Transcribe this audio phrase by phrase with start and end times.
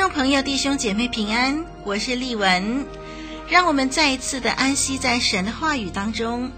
[0.00, 2.86] 众朋友、弟兄姐妹平安，我是丽文。
[3.50, 6.50] 让我们再一次的安息在神的话语当中，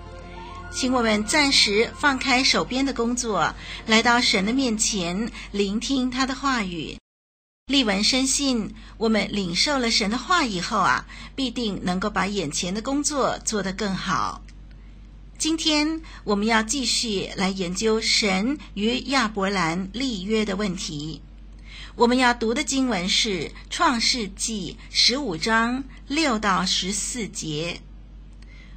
[0.70, 3.52] 请我们暂时放开手边的工作，
[3.86, 6.96] 来到神的面前，聆听他的话语。
[7.66, 11.04] 丽文深信，我们领受了神的话以后啊，
[11.34, 14.40] 必定能够把眼前的工作做得更好。
[15.36, 21.20] 今天我们要继续来研究神与亚伯兰立约的问题。
[21.94, 27.82] 我们要读的经文是《创世记》十五章六到十四节。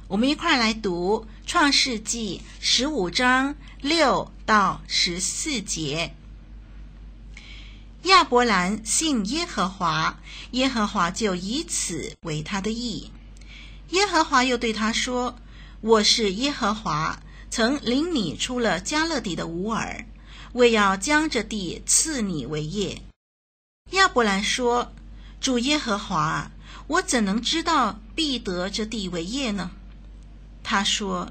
[0.06, 6.14] 我们一块儿来读《创世记》十五章六到十四节。
[8.02, 13.10] 亚伯兰信耶和华，耶和华就以此为他的义。
[13.90, 15.38] 耶和华又对他说
[15.80, 17.18] ：“我是耶和华，
[17.50, 20.04] 曾领你出了迦勒底的吾珥。”
[20.56, 23.02] 为要将这地赐你为业，
[23.90, 24.90] 亚伯兰说
[25.38, 26.50] ：“主耶和华，
[26.86, 29.70] 我怎能知道必得这地为业呢？”
[30.64, 31.30] 他说：“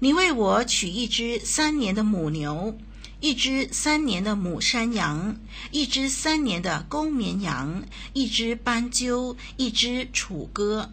[0.00, 2.76] 你为我取一只三年的母牛，
[3.20, 5.36] 一只三年的母山羊，
[5.70, 7.82] 一只三年的公绵羊，
[8.12, 10.92] 一只斑鸠，一只雏鸽。”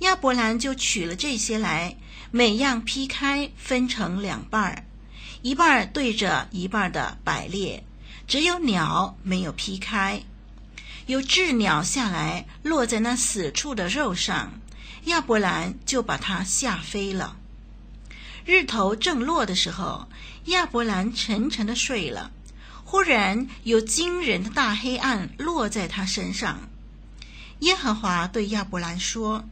[0.00, 1.96] 亚伯兰就取了这些来，
[2.32, 4.84] 每样劈开，分成两半儿。
[5.44, 7.84] 一半对着一半的摆列，
[8.26, 10.22] 只有鸟没有劈开。
[11.04, 14.58] 有雉鸟下来，落在那死处的肉上，
[15.04, 17.36] 亚伯兰就把它吓飞了。
[18.46, 20.08] 日头正落的时候，
[20.46, 22.30] 亚伯兰沉沉的睡了。
[22.82, 26.70] 忽然有惊人的大黑暗落在他身上。
[27.58, 29.44] 耶和华对亚伯兰说：“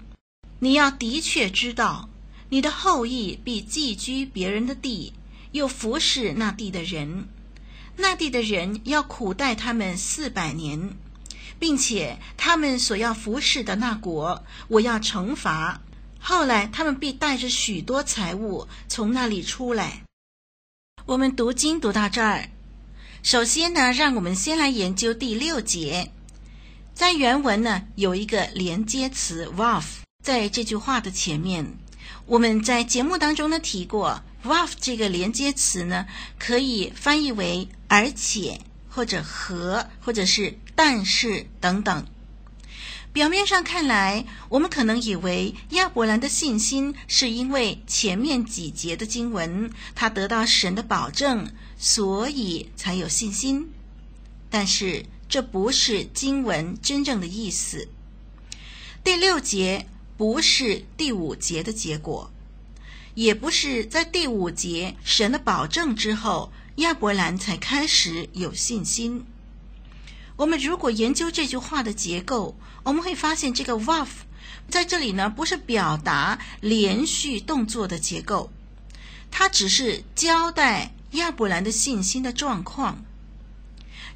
[0.60, 2.08] 你要的确知道，
[2.48, 5.12] 你的后裔必寄居别人的地。”
[5.52, 7.28] 又服侍那地的人，
[7.96, 10.96] 那地的人要苦待他们四百年，
[11.58, 15.80] 并且他们所要服侍的那国，我要惩罚。
[16.18, 20.02] 后来他们必带着许多财物从那里出来。
[21.04, 22.48] 我们读经读到这儿，
[23.22, 26.12] 首先呢，让我们先来研究第六节，
[26.94, 29.82] 在原文呢有一个连接词 “vav”
[30.24, 31.76] 在这句话的前面，
[32.26, 34.22] 我们在节目当中呢提过。
[34.44, 36.06] Vav 这个连接词呢，
[36.38, 38.60] 可以翻译为“而且”
[38.90, 42.06] 或者“和”或者是“但是”等等。
[43.12, 53.70] 表面上看来，我们可能以为亚伯兰的信心是因为前面几节的经文，他得到神的保证，所以才有信心。
[54.50, 57.88] 但是这不是经文真正的意思。
[59.04, 59.86] 第六节
[60.16, 62.30] 不是第五节的结果。
[63.14, 69.24] 也不是在第五节神的保证之后，亚伯兰才开始有信心。
[70.36, 74.08] 我们如果研究这句话的结构，我们会发现这个 vav
[74.68, 78.50] 在这里呢，不是表达连续动作的结构，
[79.30, 83.04] 它只是交代亚伯兰的信心的状况。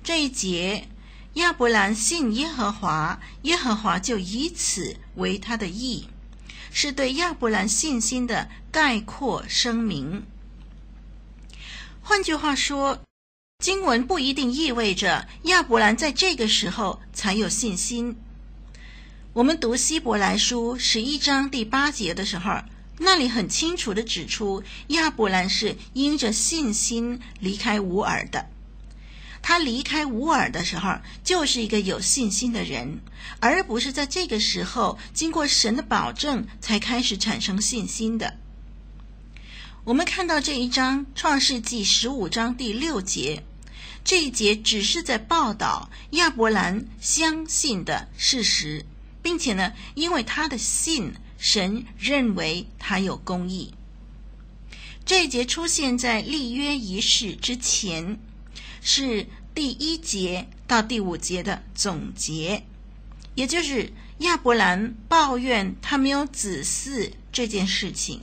[0.03, 0.89] 这一节，
[1.35, 6.09] 亚伯兰信耶和华，耶和华就以此为他的义。
[6.71, 10.25] 是对亚伯兰信心的概括声明。
[12.03, 13.01] 换句话说，
[13.59, 18.17] 经文不一定意味着亚伯兰在这个时候才有信心。
[19.33, 22.63] 我们读希伯来书十一章第八节的时候，
[22.99, 28.47] 那里很清楚地指出，亚伯兰是因着信心离开乌尔的。
[29.49, 32.99] 他离开乌尔的时候，就是一个有信心的人，
[33.39, 38.39] 而不是在这个时候经过神的保证才开始产生信心的。
[39.85, 43.45] 我们看到这一章创世纪十五章第六节，
[44.03, 48.85] 这一节只是在报道亚伯兰相信的事实，
[49.23, 53.73] 并且呢，因为他的信，神认为他有公义。
[55.05, 58.19] 这一节出现在立约仪式之前。
[58.89, 62.63] 是第一节到第五节的总结，
[63.35, 68.21] 也就是亚伯兰抱怨他没有子嗣这件事情。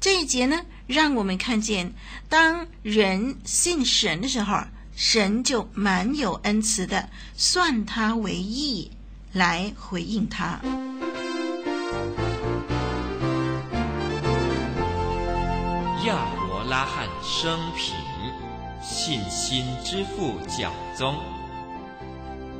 [0.00, 1.92] 这一节呢，让我们看见，
[2.30, 4.64] 当人信神的时候，
[4.96, 8.90] 神就满有恩慈的算他为义
[9.32, 10.58] 来回应他。
[16.06, 16.16] 亚
[16.48, 18.11] 伯拉罕生平。
[18.82, 21.14] 信心之父教宗，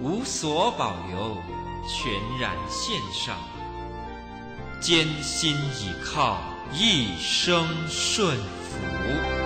[0.01, 1.37] 无所保留，
[1.89, 3.37] 全然献上，
[4.81, 6.39] 艰辛倚靠，
[6.73, 9.42] 一生顺服。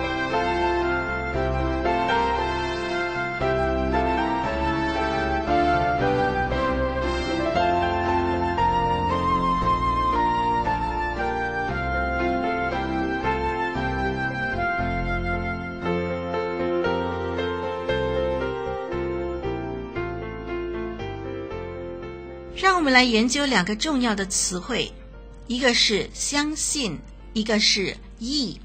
[22.67, 24.91] 让我们来研究两个重要的词汇，
[25.47, 26.99] 一个是相信，
[27.31, 28.59] 一个是意。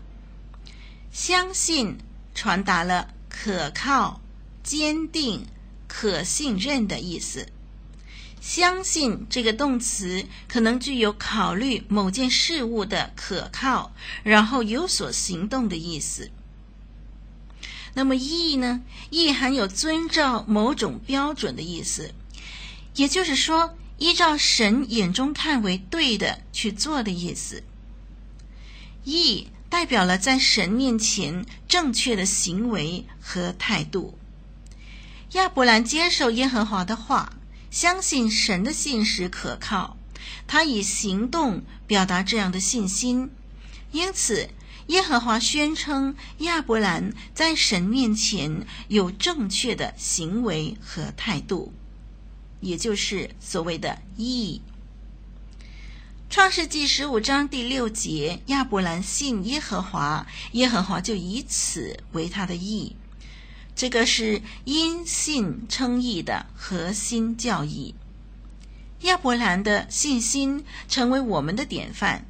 [1.12, 1.98] 相信
[2.34, 4.20] 传达了可靠、
[4.64, 5.46] 坚定、
[5.86, 7.46] 可信任的意思。
[8.40, 13.92] 相信这个动词可能具有考虑某件事物的可靠，
[14.24, 16.28] 然后有所行动的意思。
[17.94, 18.80] 那么义呢？
[19.10, 22.12] 义含有遵照某种标准的意思，
[22.96, 27.62] 也就是说，依照神眼中看为对的去做的意思，
[29.04, 34.18] 义代表了在神面前正确的行为和态度。
[35.34, 37.34] 亚伯兰接受耶和华的话，
[37.70, 39.96] 相信神的信实可靠，
[40.48, 43.30] 他以行动表达这样的信心。
[43.92, 44.48] 因此，
[44.88, 51.72] 耶和华宣称亚伯兰在神面前有正确的行为和态度。
[52.62, 54.62] 也就是所谓的义。
[56.30, 62.96] 创世纪十五章第六节，亚伯兰信耶和华，耶和华就以此为他的义。
[63.76, 67.94] 这个是因信称义的核心教义。
[69.02, 72.24] 亚伯兰的信心成为我们的典范。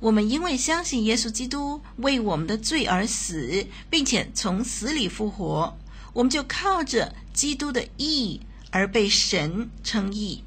[0.00, 5.76] 我们因为相信耶稣基督为我们的罪而死，并且从死里复活，
[6.12, 8.40] 我们就靠着基督的义。
[8.74, 10.42] 而被神称义，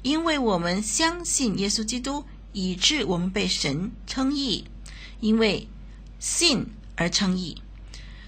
[0.00, 2.24] 因为我们相信耶稣基督，
[2.54, 4.64] 以致我们被神称义。
[5.20, 5.68] 因为
[6.18, 7.60] 信而称义。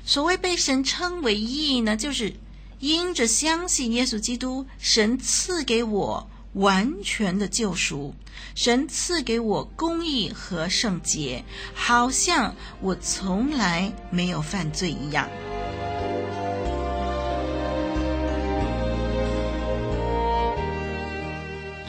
[0.04, 2.34] 所谓被神称为义呢，就是
[2.78, 8.14] 因着相信耶稣基督，神赐给我完全的救赎，
[8.54, 11.42] 神赐给我公义和圣洁，
[11.74, 15.30] 好像我从来没有犯罪一样。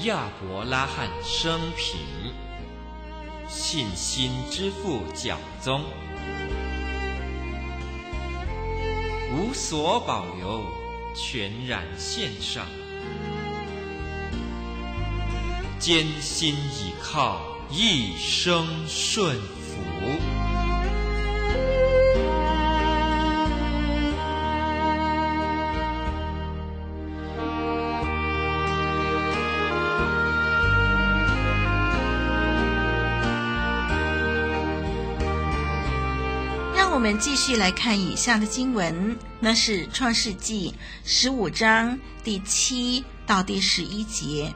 [0.04, 1.98] 亚伯拉罕生平，
[3.48, 5.82] 信心之父讲宗，
[9.32, 10.66] 无所保留，
[11.16, 12.66] 全然献上，
[15.80, 17.40] 艰辛倚靠，
[17.72, 19.63] 一生顺服。
[37.20, 40.74] 继续来看以下的经文，那是创世纪
[41.06, 44.54] 十五章第七到第十一节。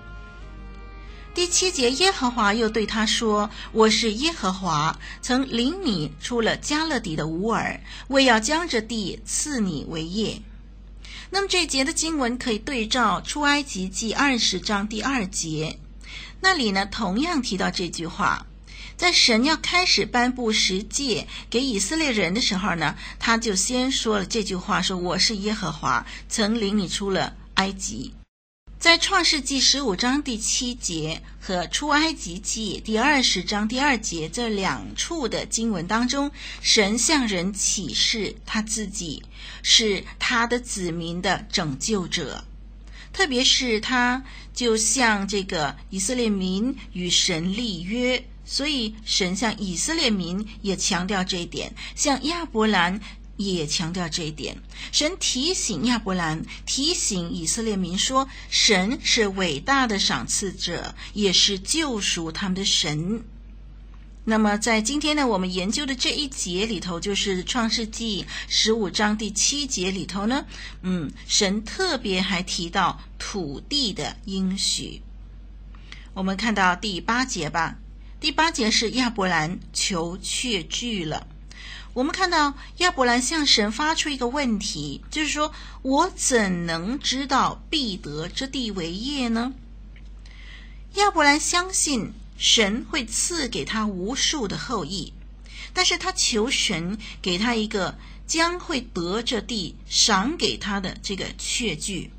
[1.33, 10.41] 第七节，耶和华又对他说：“我是耶和华，曾领你出了迦勒底的乌尔，为要将这地赐你为业。”
[11.29, 15.77] 那么这节的经文可以对照出埃及记二十章第二节，
[16.41, 18.47] 那里呢同样提到这句话。
[18.97, 28.13] 在神要开始颁布十诫给以色列人的时候呢，他就先说了这句话：说我是耶和华，曾领你出了埃及。
[28.79, 39.23] 在创世纪十五章第七节和出埃及记第二十章第二节这两处的经文当中，神向人启示他自己
[39.63, 42.45] 是他的子民的拯救者，
[43.13, 44.23] 特别是他
[44.53, 52.99] 就向这个以色列民与神立约，所以神向以色列民也强调这一点，向亚伯兰。
[53.37, 54.57] 也强调这一点。
[54.91, 63.23] 神提醒亚伯兰，提醒以色列民说：“神是伟大的赏赐者，也是救赎他们的神。”
[64.25, 70.43] 那么，在今天呢，我们研究的这一节里头，就是创世纪十五章第七节里头呢，
[70.81, 75.03] 嗯，神特别还提到土地的应许。
[76.15, 77.77] 我们看到第八节吧，
[78.19, 81.27] 第八节是亚伯兰求确据了。
[81.93, 89.53] 我们看到亚伯兰向神发出一个问题，就是说：“我怎能知道必得之地为业呢？”
[90.95, 95.13] 亚伯兰相信神会赐给他无数的后裔，
[95.71, 102.11] 但是他求神给他一个将会得这地赏给他的这个确据。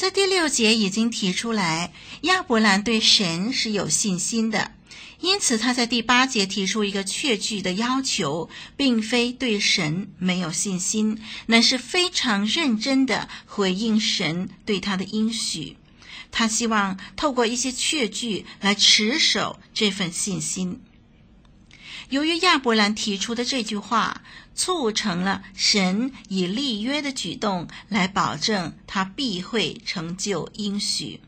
[0.00, 1.92] 在第六节已经提出来，
[2.22, 4.72] 亚伯兰对神是有信心的。
[5.20, 15.76] 因此，他在第八节提出一个确据的要求，并非对神没有信心，乃是非常认真的回应神对他的应许。
[16.30, 20.80] 他希望透过一些确据来持守这份信心。
[22.10, 24.22] 由于亚伯兰提出的这句话，
[24.54, 31.20] 促成了神以立约的举动来保证他必会成就应许。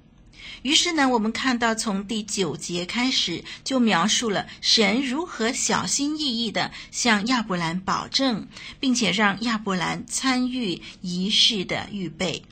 [0.63, 8.49] 于是呢，我们看到从第九节开始就描述了神如何小心翼翼地向亚伯兰保证，
[8.81, 12.45] 并且让亚伯兰参与仪式的预备。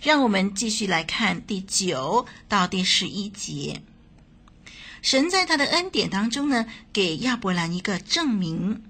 [0.00, 3.82] 让我们继续来看第九到第十一节。
[5.02, 8.82] 神在他的恩典当中呢，给亚伯兰一个证明。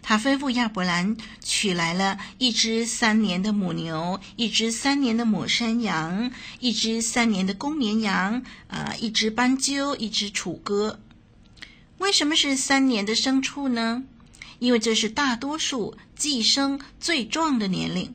[0.00, 11.00] 他吩咐亚伯兰取来了一只三年的母牛，一只三年的母山羊，一只三年的公绵羊，啊、一只斑鸠，一只雏鸽。
[11.98, 14.04] 为什么是三年的牲畜呢？
[14.60, 18.14] 因为这是大多数寄生最壮的年龄，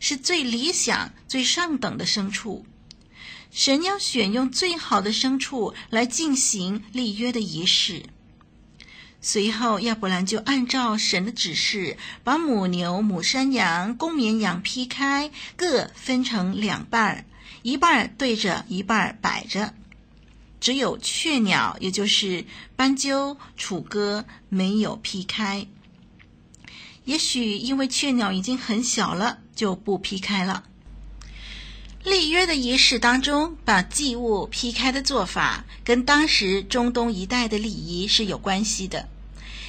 [0.00, 2.66] 是最理想、最上等的牲畜。
[3.52, 8.02] 神要选用最好的牲畜来进行立约的仪式。
[9.20, 17.26] 随后，亚伯兰就按照神的指示，把母牛、母山羊、公绵羊劈开，各分成两半，
[17.62, 19.74] 一半对着，一半摆着。
[20.58, 25.66] 只有雀鸟，也就是斑鸠、楚鸽，没有劈开。
[27.04, 30.64] 也许因为雀鸟已经很小了，就不劈开了。
[32.04, 39.08] 立约的仪式当中，把祭物劈开的做法，跟当时中东一带的礼仪是有关系的。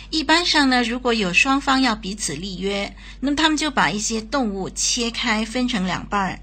[0.10, 6.40] 一般上呢，如果有双方要彼此立约，那么他们就把一些动物切开，分成两半儿，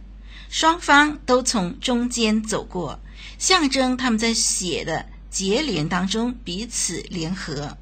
[0.49, 3.00] 双方都从中间走过，
[3.38, 7.76] 象征他们在血的结连当中彼此联合。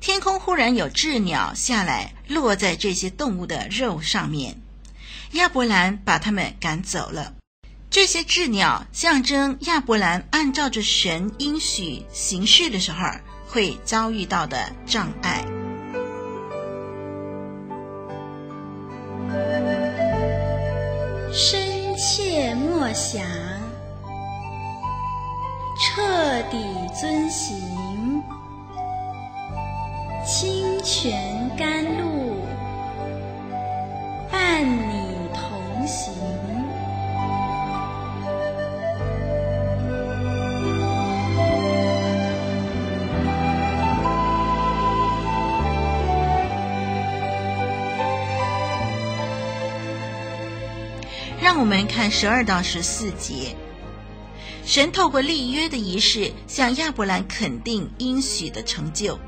[0.00, 4.60] 天空忽然有雉鸟下来，落在这些动物的肉上面，
[5.32, 7.34] 亚伯兰把他们赶走了。
[7.90, 12.98] 这些雉鸟象征亚伯兰按照着神应许行事的时候。
[13.50, 15.42] 会遭遇到的障碍。
[21.32, 23.24] 深切默想，
[25.80, 26.58] 彻底
[27.00, 28.22] 遵行，
[30.26, 32.07] 清泉甘露，
[51.58, 53.56] 我们看十二到十四节，
[54.64, 59.18] 神透过立约的仪式向亚伯兰肯定应许的成就，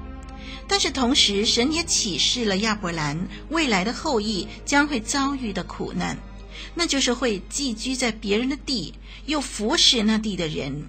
[0.68, 6.16] 但是同时神也启示了亚伯兰未来的后裔将会遭遇的苦难，
[6.74, 8.94] 那就是会寄居在别人的地，
[9.26, 10.88] 又服侍那地的人，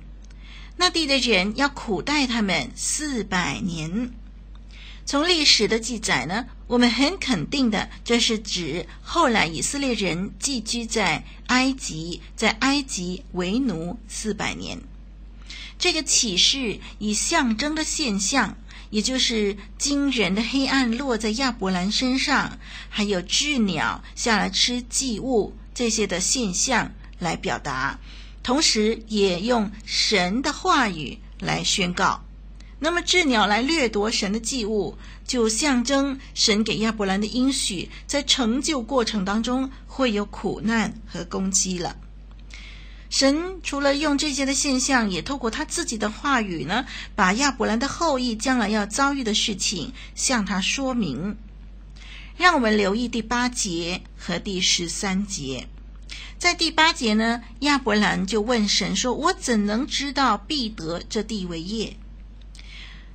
[0.78, 4.12] 那地的人要苦待他们四百年。
[5.05, 14.79] 从历史的记载呢，我们很肯定的，这是指后来以色列人寄居在埃及，在埃及为奴四百年。
[15.77, 18.55] 这个启示以象征的现象，
[18.91, 28.00] 也就是惊人的黑暗落在亚伯兰身上，还有巨鸟下来吃祭物这些的现象来表达，
[28.43, 32.24] 同时也用神的话语来宣告。
[32.84, 41.96] 那么鸷鸟来掠夺神的祭物，就象征神给亚伯兰的应许，在成就过程当中会有苦难和攻击了。
[43.12, 51.38] 神除了用这些的现象，也透过他自己的话语呢，把亚伯兰的后裔将来要遭遇的事情向他说明。
[52.36, 55.68] 让我们留意第八节和第十三节。
[56.40, 61.96] 在第八节呢，亚伯兰就问神说：“我怎能知道必得这地为业？”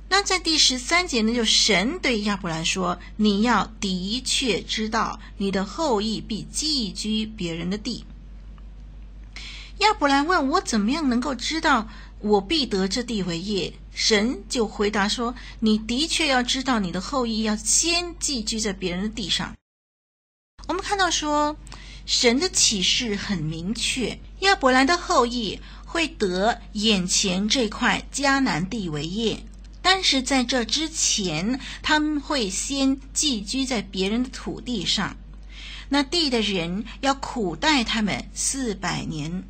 [0.09, 8.05] 那在第十三节呢，就神对亚伯兰说：“你要的确知道，你的后裔必寄居别人的地。”
[9.79, 19.55] 亚伯兰问我：“怎么样能够知道我必得这地为业？”神就回答说：“你的确要知道，你的后裔要先寄居在别人的地上。”
[20.67, 21.57] 我们看到说，
[22.05, 29.43] 神的启示很明确，亚伯兰的后裔会得眼前这块迦南地为业。
[29.81, 35.15] 但是在这之前，他们会先寄居在别人的土地上，
[35.89, 39.43] 那地的人要苦待他们四百年。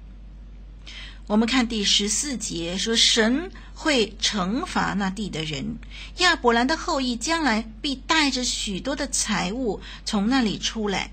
[1.26, 5.78] 我们看第十四节说，神会惩罚那地的人，
[6.20, 11.12] 亚伯兰的后裔将来必带着许多的财物从那里出来。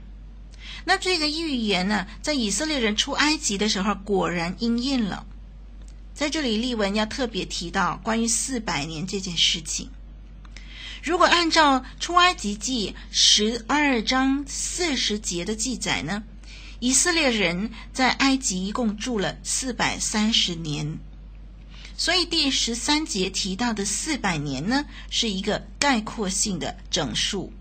[0.85, 5.26] 那这个预言呢，在以色列人出埃及的时候，果然应验了。
[6.14, 9.90] 在这里，丽文要特别提到关于四百年这件事情。
[11.02, 16.23] 如果按照《出埃及记》十二章四十节的记载呢，
[16.78, 20.99] 以色列人在埃及一共住了四百三十年，
[21.97, 27.52] 所以第十三节提到的四百年呢，是一个概括性的整数。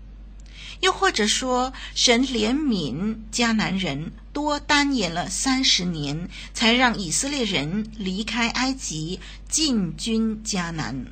[0.84, 9.18] 又或者说，神怜悯迦南人，多耽延了三十年，才让以色列人离开埃及，
[9.48, 11.06] 进军迦南。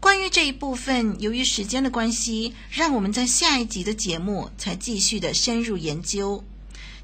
[0.00, 6.42] 关于这一部分，由于时间的关系，让我们在下一集的节目才继续的深入研究。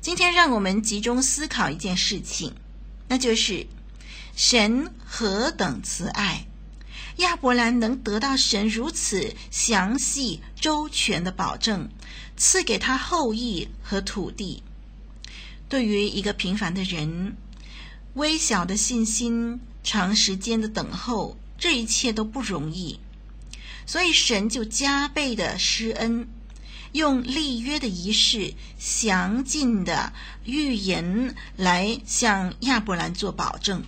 [0.01, 2.55] 今天，让我们集中思考一件事情，
[3.09, 3.67] 那就是
[4.35, 6.47] 神何等慈爱。
[7.17, 11.89] 亚伯兰能得到神如此详细周全的保证，
[12.37, 14.63] 赐给他后裔和土地。
[15.69, 17.37] 对于一个平凡的人，
[18.15, 23.01] 微小的信心，长时间的等候，这一切都不容易。
[23.87, 26.29] 所以神就加倍的施恩，
[26.93, 30.13] 用立约的仪式，详尽的
[30.45, 33.83] 预言来向亚伯兰做保证。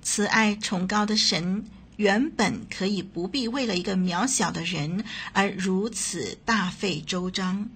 [0.00, 1.66] 慈爱崇高的神。
[1.96, 7.70] 原本可以不必为了一个渺小的人而如此大费周章，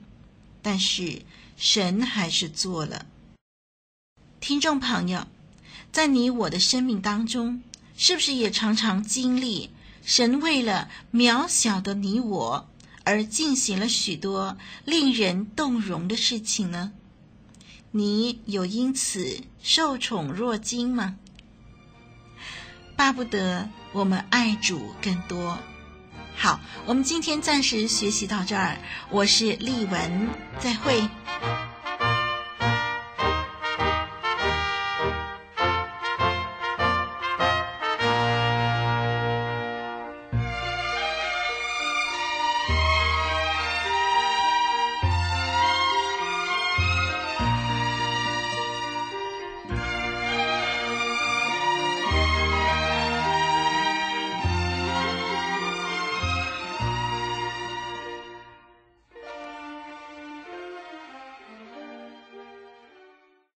[0.60, 1.22] 但是
[1.56, 3.06] 神还是做了。
[4.38, 5.26] 听众朋友，
[5.90, 7.62] 在你我的生命当中，
[7.96, 9.70] 是不是也常常经历
[10.02, 12.68] 神为了渺小的你我
[13.04, 16.92] 而进行了许多令人动容的事情呢？
[17.92, 21.16] 你有因此受宠若惊吗？
[23.00, 23.66] 巴不得。
[23.92, 25.58] 我们爱主更多。
[26.36, 28.76] 好，我们今天暂时学习到这儿。
[29.08, 31.08] 我是丽文，再会。